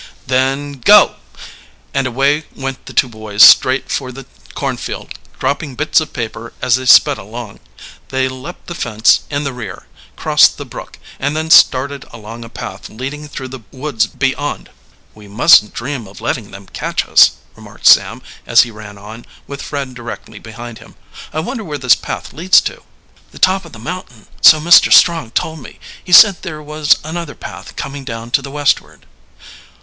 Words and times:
"Then 0.25 0.79
go!" 0.83 1.13
And 1.93 2.07
away 2.07 2.45
went 2.55 2.87
the 2.87 2.91
two 2.93 3.07
boys 3.07 3.43
straight 3.43 3.91
for 3.91 4.11
the 4.11 4.25
cornfield, 4.55 5.09
dropping 5.37 5.75
bits 5.75 6.01
of 6.01 6.11
paper 6.11 6.53
as 6.59 6.75
they 6.77 6.87
sped 6.87 7.19
along. 7.19 7.59
They 8.09 8.27
leaped 8.27 8.65
the 8.65 8.73
fence 8.73 9.19
in 9.29 9.43
the 9.43 9.53
rear, 9.53 9.85
crossed 10.15 10.57
the 10.57 10.65
brook, 10.65 10.97
and 11.19 11.35
then 11.37 11.51
started 11.51 12.03
along 12.11 12.43
a 12.43 12.49
path 12.49 12.89
leading 12.89 13.27
through 13.27 13.49
the 13.49 13.59
woods 13.71 14.07
beyond. 14.07 14.71
"We 15.13 15.27
mustn't 15.27 15.75
dream 15.75 16.07
of 16.07 16.19
letting 16.19 16.49
them 16.49 16.65
catch 16.65 17.07
us," 17.07 17.33
remarked 17.55 17.85
Sam, 17.85 18.23
as 18.47 18.63
he 18.63 18.71
ran 18.71 18.97
on, 18.97 19.23
with 19.45 19.61
Fred 19.61 19.93
directly 19.93 20.39
behind 20.39 20.79
him. 20.79 20.95
"I 21.31 21.41
wonder 21.41 21.63
where 21.63 21.77
this 21.77 21.93
path 21.93 22.33
leads 22.33 22.59
to?" 22.61 22.81
"The 23.29 23.37
top 23.37 23.65
of 23.65 23.71
the 23.71 23.77
mountain, 23.77 24.25
so 24.41 24.59
Mr. 24.59 24.91
Strong 24.91 25.29
told 25.37 25.59
me. 25.59 25.79
He 26.03 26.11
said 26.11 26.41
there 26.41 26.59
was 26.63 26.95
another 27.03 27.35
path 27.35 27.75
coming 27.75 28.03
down 28.03 28.31
to 28.31 28.41
the 28.41 28.49
westward." 28.49 29.05